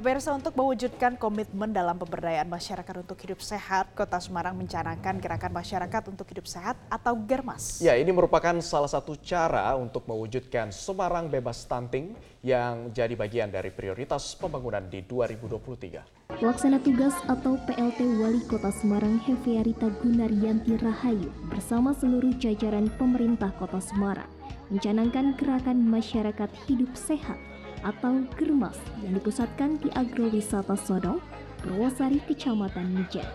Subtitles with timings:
[0.00, 6.08] Pemirsa untuk mewujudkan komitmen dalam pemberdayaan masyarakat untuk hidup sehat, Kota Semarang mencanangkan gerakan masyarakat
[6.08, 7.84] untuk hidup sehat atau Germas.
[7.84, 13.68] Ya, ini merupakan salah satu cara untuk mewujudkan Semarang bebas stunting yang jadi bagian dari
[13.68, 16.32] prioritas pembangunan di 2023.
[16.32, 23.84] Pelaksana tugas atau PLT Wali Kota Semarang Heviarita Gunaryanti Rahayu bersama seluruh jajaran pemerintah Kota
[23.84, 24.32] Semarang
[24.72, 27.49] mencanangkan gerakan masyarakat hidup sehat
[27.82, 31.20] atau Germas yang dipusatkan di agrowisata Sodong,
[31.60, 33.26] Purwosari, Kecamatan Mijen.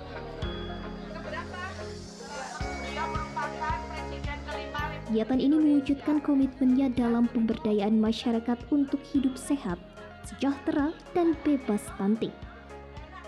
[5.05, 9.77] Kegiatan ini mewujudkan komitmennya dalam pemberdayaan masyarakat untuk hidup sehat,
[10.25, 12.33] sejahtera, dan bebas stunting.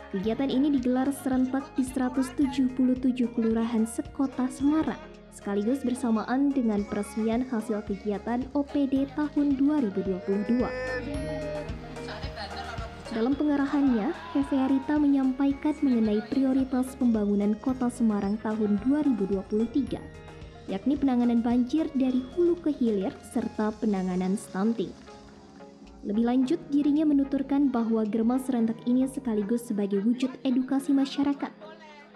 [0.09, 2.73] Kegiatan ini digelar serentak di 177
[3.36, 4.99] kelurahan sekota Semarang
[5.37, 10.66] sekaligus bersamaan dengan peresmian hasil kegiatan OPD tahun 2022.
[13.13, 20.02] Dalam pengarahannya, Hefearita menyampaikan mengenai prioritas pembangunan Kota Semarang tahun 2023,
[20.67, 24.91] yakni penanganan banjir dari hulu ke hilir serta penanganan stunting.
[26.05, 31.51] Lebih lanjut, dirinya menuturkan bahwa Germas serentak ini sekaligus sebagai wujud edukasi masyarakat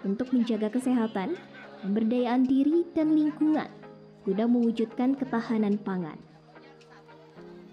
[0.06, 1.34] untuk menjaga kesehatan,
[1.82, 3.68] pemberdayaan diri dan lingkungan
[4.22, 6.14] guna mewujudkan ketahanan pangan.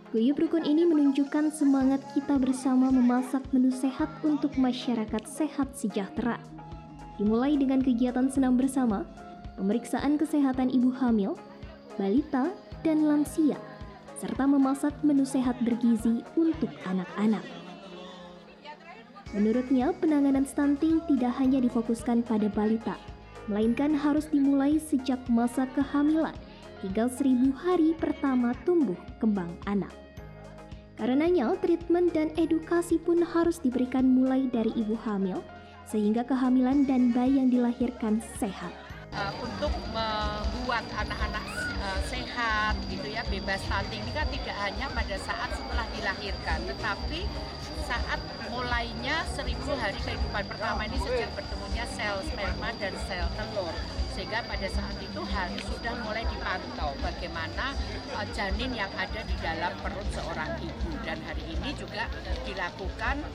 [0.09, 6.41] Guyub rukun ini menunjukkan semangat kita bersama memasak menu sehat untuk masyarakat sehat sejahtera.
[7.21, 9.05] Dimulai dengan kegiatan senam bersama,
[9.53, 11.37] pemeriksaan kesehatan ibu hamil,
[11.93, 12.49] balita,
[12.81, 13.61] dan lansia,
[14.17, 17.45] serta memasak menu sehat bergizi untuk anak-anak.
[19.37, 22.97] Menurutnya, penanganan stunting tidak hanya difokuskan pada balita,
[23.49, 26.37] melainkan harus dimulai sejak masa kehamilan
[26.85, 29.91] hingga seribu hari pertama tumbuh kembang anak.
[30.95, 35.39] Karenanya, treatment dan edukasi pun harus diberikan mulai dari ibu hamil,
[35.87, 38.71] sehingga kehamilan dan bayi yang dilahirkan sehat.
[39.09, 41.43] Uh, untuk membuat anak-anak
[41.81, 44.05] uh, sehat gitu ya bebas stunting.
[44.05, 47.25] Ini kan tidak hanya pada saat setelah dilahirkan tetapi
[47.89, 48.21] saat
[48.53, 53.73] mulainya seribu hari kehidupan pertama ini sejak bertemunya sel sperma dan sel telur.
[54.13, 57.73] Sehingga pada saat itu harus sudah mulai dipantau bagaimana
[58.13, 60.89] uh, janin yang ada di dalam perut seorang ibu.
[61.01, 62.05] Dan hari ini juga
[62.45, 63.25] dilakukan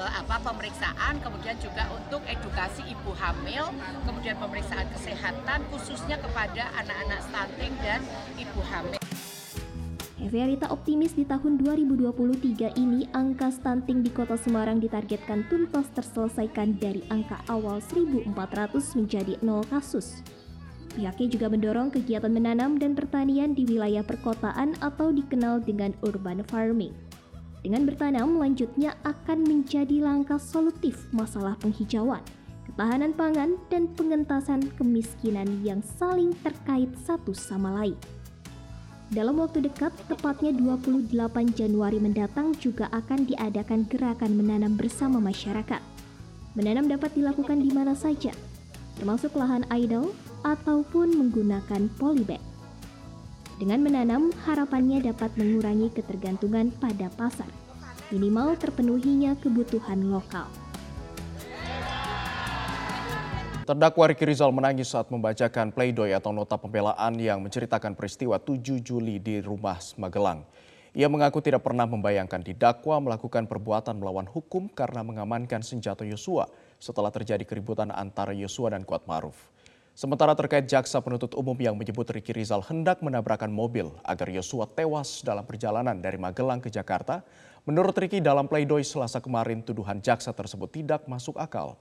[0.00, 3.68] apa pemeriksaan kemudian juga untuk edukasi ibu hamil
[4.08, 8.00] kemudian pemeriksaan kesehatan khususnya kepada anak-anak stunting dan
[8.40, 9.02] ibu hamil
[10.22, 17.02] Eviarita optimis di tahun 2023 ini angka stunting di kota Semarang ditargetkan tuntas terselesaikan dari
[17.10, 18.30] angka awal 1400
[18.96, 20.22] menjadi 0 kasus.
[20.94, 26.94] Pihaknya juga mendorong kegiatan menanam dan pertanian di wilayah perkotaan atau dikenal dengan urban farming.
[27.62, 32.18] Dengan bertanam, lanjutnya akan menjadi langkah solutif masalah penghijauan,
[32.66, 37.94] ketahanan pangan, dan pengentasan kemiskinan yang saling terkait satu sama lain.
[39.14, 41.14] Dalam waktu dekat, tepatnya 28
[41.54, 45.78] Januari mendatang juga akan diadakan gerakan menanam bersama masyarakat.
[46.58, 48.34] Menanam dapat dilakukan di mana saja,
[48.98, 50.10] termasuk lahan idle
[50.42, 52.51] ataupun menggunakan polybag.
[53.60, 57.48] Dengan menanam, harapannya dapat mengurangi ketergantungan pada pasar,
[58.08, 60.48] minimal terpenuhinya kebutuhan lokal.
[63.62, 69.22] Terdakwa Riki Rizal menangis saat membacakan pleidoy atau nota pembelaan yang menceritakan peristiwa 7 Juli
[69.22, 70.42] di rumah Magelang.
[70.92, 77.08] Ia mengaku tidak pernah membayangkan didakwa melakukan perbuatan melawan hukum karena mengamankan senjata Yosua setelah
[77.08, 79.48] terjadi keributan antara Yosua dan Kuat Maruf.
[79.92, 85.20] Sementara terkait jaksa penuntut umum yang menyebut Riki Rizal hendak menabrakan mobil agar Yosua tewas
[85.20, 87.20] dalam perjalanan dari Magelang ke Jakarta,
[87.68, 91.76] menurut Riki dalam pleidoy selasa kemarin tuduhan jaksa tersebut tidak masuk akal.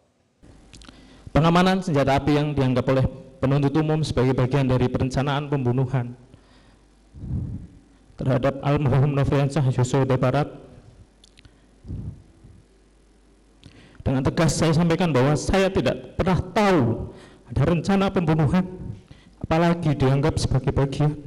[1.31, 3.07] Pengamanan senjata api yang dianggap oleh
[3.39, 6.11] penuntut umum sebagai bagian dari perencanaan pembunuhan
[8.19, 10.52] terhadap almarhum Nofriansah Yosua Barat
[14.03, 17.09] dengan tegas saya sampaikan bahwa saya tidak pernah tahu
[17.51, 18.63] ada rencana pembunuhan
[19.43, 21.19] apalagi dianggap sebagai bagian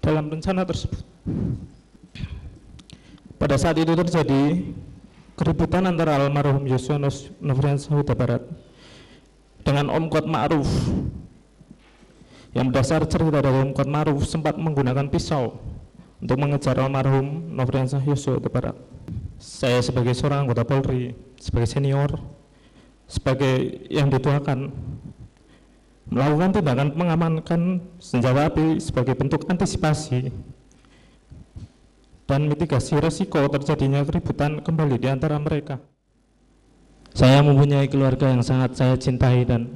[0.00, 1.04] dalam rencana tersebut
[3.36, 4.72] pada saat itu terjadi
[5.36, 6.96] keributan antara almarhum Yosua
[7.42, 8.40] Nofriansah Huta Barat
[9.62, 10.68] dengan Om Kuat Ma'ruf
[12.56, 15.60] yang berdasar cerita dari Om Kuat Ma'ruf sempat menggunakan pisau
[16.22, 18.76] untuk mengejar almarhum Nofriansah Yosua Huta Barat.
[19.42, 22.14] Saya sebagai seorang anggota Polri, sebagai senior,
[23.12, 24.72] sebagai yang dituakan
[26.08, 27.60] melakukan tindakan mengamankan
[28.00, 30.32] senjata api sebagai bentuk antisipasi
[32.24, 35.76] dan mitigasi resiko terjadinya keributan kembali di antara mereka.
[37.12, 39.68] Saya mempunyai keluarga yang sangat saya cintai dan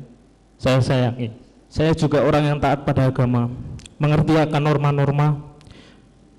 [0.56, 1.36] saya sayangi.
[1.68, 3.52] Saya juga orang yang taat pada agama,
[4.00, 5.36] mengerti akan norma-norma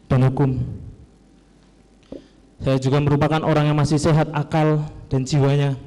[0.09, 0.57] dan hukum.
[2.57, 4.81] Saya juga merupakan orang yang masih sehat akal
[5.13, 5.77] dan jiwanya.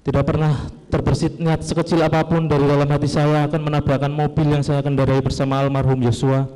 [0.00, 4.64] Tidak pernah terbersit niat sekecil apa pun dari dalam hati saya akan menabrakkan mobil yang
[4.64, 6.48] saya kendarai bersama almarhum Yosua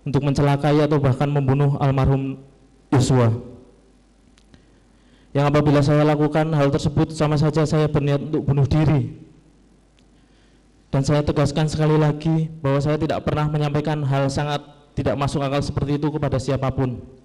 [0.00, 2.40] untuk mencelakai atau bahkan membunuh almarhum
[2.88, 3.36] Yosua.
[5.36, 9.12] Yang apabila saya lakukan hal tersebut sama saja saya berniat untuk bunuh diri.
[10.90, 14.64] Dan saya tegaskan sekali lagi bahwa saya tidak pernah menyampaikan hal sangat
[14.96, 17.19] tidak masuk akal seperti itu kepada siapa pun.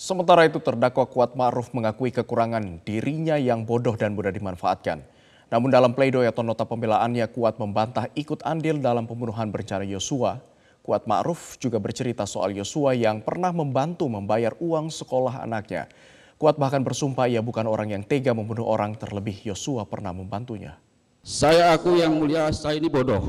[0.00, 5.04] Sementara itu terdakwa Kuat Ma'ruf mengakui kekurangan dirinya yang bodoh dan mudah dimanfaatkan.
[5.52, 10.40] Namun dalam pledoi atau nota pembelaannya Kuat membantah ikut andil dalam pembunuhan berencana Yosua.
[10.80, 15.84] Kuat Ma'ruf juga bercerita soal Yosua yang pernah membantu membayar uang sekolah anaknya.
[16.40, 20.80] Kuat bahkan bersumpah ia bukan orang yang tega membunuh orang terlebih Yosua pernah membantunya.
[21.20, 23.20] Saya aku yang mulia, saya ini bodoh.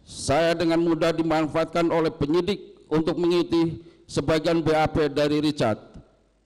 [0.00, 5.80] Saya dengan mudah dimanfaatkan oleh penyidik untuk mengikuti sebagian BAP dari Richard.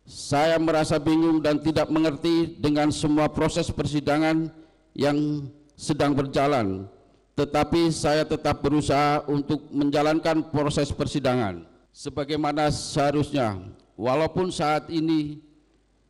[0.09, 4.49] Saya merasa bingung dan tidak mengerti dengan semua proses persidangan
[4.97, 5.47] yang
[5.77, 6.89] sedang berjalan.
[7.37, 11.69] Tetapi saya tetap berusaha untuk menjalankan proses persidangan
[11.99, 13.59] sebagaimana seharusnya
[13.99, 15.43] walaupun saat ini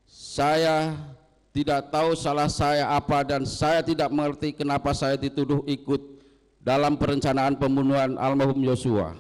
[0.05, 0.93] saya
[1.57, 6.21] tidak tahu salah saya apa dan saya tidak mengerti kenapa saya dituduh ikut
[6.61, 9.17] dalam perencanaan pembunuhan almarhum Yosua.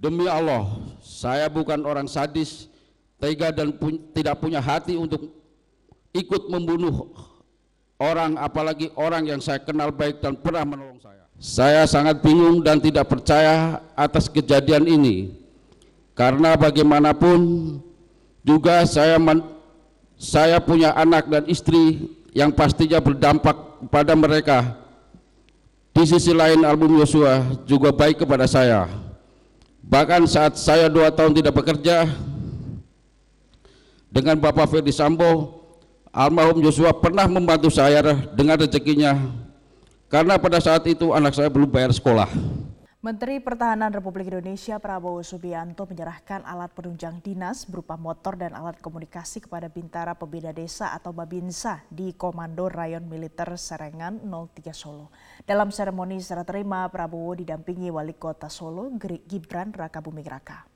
[0.00, 0.64] Demi Allah,
[1.04, 2.72] saya bukan orang sadis,
[3.20, 5.28] tega dan pu tidak punya hati untuk
[6.16, 7.12] ikut membunuh
[8.00, 11.28] orang apalagi orang yang saya kenal baik dan pernah menolong saya.
[11.36, 15.36] Saya sangat bingung dan tidak percaya atas kejadian ini
[16.16, 17.76] karena bagaimanapun
[18.40, 19.20] juga saya
[20.16, 24.80] saya punya anak dan istri yang pastinya berdampak pada mereka.
[25.92, 29.09] Di sisi lain album Yosua juga baik kepada saya.
[29.90, 32.06] Bahkan saat saya dua tahun tidak bekerja
[34.06, 35.66] dengan Bapak Ferdi Sambo,
[36.14, 37.98] almarhum Yosua pernah membantu saya
[38.38, 39.18] dengan rezekinya
[40.06, 42.30] karena pada saat itu anak saya belum bayar sekolah.
[43.00, 49.40] Menteri Pertahanan Republik Indonesia Prabowo Subianto menyerahkan alat penunjang dinas berupa motor dan alat komunikasi
[49.40, 55.08] kepada Bintara Pembina Desa atau Babinsa di Komando Rayon Militer Serengan 03 Solo.
[55.48, 60.68] Dalam seremoni serah terima, Prabowo didampingi Wali Kota Solo Gibran Raka Buming Raka.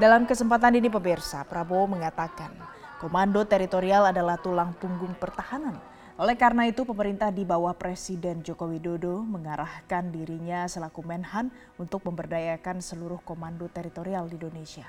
[0.00, 2.56] Dalam kesempatan ini pemirsa, Prabowo mengatakan
[2.96, 5.76] Komando Teritorial adalah tulang punggung pertahanan
[6.16, 12.80] oleh karena itu, pemerintah di bawah Presiden Joko Widodo mengarahkan dirinya selaku Menhan untuk memberdayakan
[12.80, 14.88] seluruh komando teritorial di Indonesia.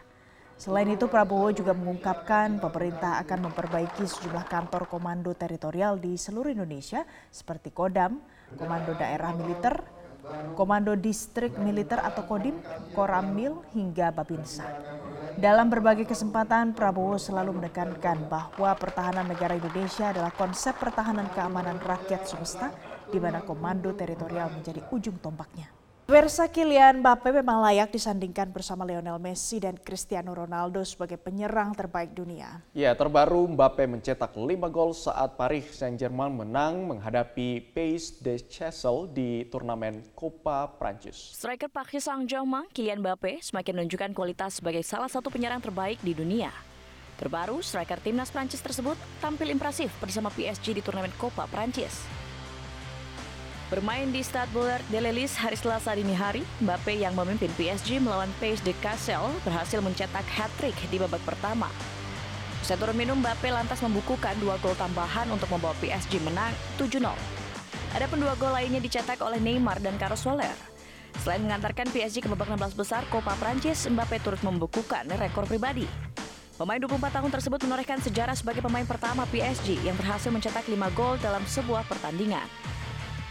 [0.56, 7.04] Selain itu, Prabowo juga mengungkapkan pemerintah akan memperbaiki sejumlah kantor komando teritorial di seluruh Indonesia
[7.28, 8.24] seperti Kodam,
[8.56, 9.97] Komando Daerah Militer,
[10.58, 12.58] Komando Distrik Militer atau Kodim,
[12.98, 14.66] Koramil hingga Babinsa.
[15.38, 22.26] Dalam berbagai kesempatan, Prabowo selalu menekankan bahwa pertahanan negara Indonesia adalah konsep pertahanan keamanan rakyat
[22.26, 22.74] semesta,
[23.14, 25.70] di mana komando teritorial menjadi ujung tombaknya.
[26.08, 32.16] Versa Kylian Mbappe memang layak disandingkan bersama Lionel Messi dan Cristiano Ronaldo sebagai penyerang terbaik
[32.16, 32.64] dunia.
[32.72, 39.52] Ya, terbaru Mbappe mencetak 5 gol saat Paris Saint-Germain menang menghadapi Pays de Chessel di
[39.52, 41.36] turnamen Copa Prancis.
[41.36, 46.56] Striker Paris Saint-Germain, Kylian Mbappe, semakin menunjukkan kualitas sebagai salah satu penyerang terbaik di dunia.
[47.20, 52.27] Terbaru, striker timnas Prancis tersebut tampil impresif bersama PSG di turnamen Copa Prancis.
[53.68, 58.32] Bermain di Stade Bollard de Lelis hari Selasa dini hari, Mbappe yang memimpin PSG melawan
[58.40, 61.68] Pays de Cassel berhasil mencetak hat-trick di babak pertama.
[62.64, 67.12] Usai turun minum, Mbappe lantas membukukan dua gol tambahan untuk membawa PSG menang 7-0.
[67.92, 70.56] Adapun dua gol lainnya dicetak oleh Neymar dan Carlos Soler.
[71.28, 75.84] Selain mengantarkan PSG ke babak 16 besar Copa Prancis, Mbappe turut membukukan rekor pribadi.
[76.56, 81.20] Pemain 24 tahun tersebut menorehkan sejarah sebagai pemain pertama PSG yang berhasil mencetak 5 gol
[81.20, 82.48] dalam sebuah pertandingan.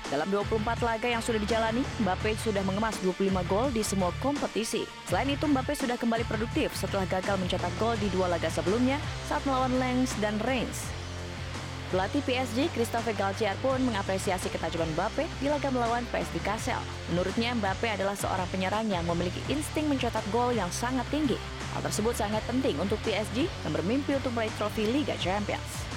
[0.06, 4.86] Dalam 24 laga yang sudah dijalani, Mbappe sudah mengemas 25 gol di semua kompetisi.
[5.10, 9.42] Selain itu, Mbappe sudah kembali produktif setelah gagal mencetak gol di dua laga sebelumnya saat
[9.42, 10.86] melawan Lens dan Reims.
[11.90, 16.82] Pelatih PSG, Christophe Galtier pun mengapresiasi ketajaman Mbappe di laga melawan PSV Kassel.
[17.10, 21.38] Menurutnya, Mbappe adalah seorang penyerang yang memiliki insting mencetak gol yang sangat tinggi.
[21.74, 25.95] Hal tersebut sangat penting untuk PSG yang bermimpi untuk meraih trofi Liga Champions.